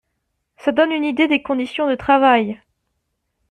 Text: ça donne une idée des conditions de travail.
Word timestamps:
ça 0.57 0.71
donne 0.71 0.93
une 0.93 1.03
idée 1.05 1.27
des 1.27 1.43
conditions 1.43 1.87
de 1.87 1.93
travail. 1.93 2.59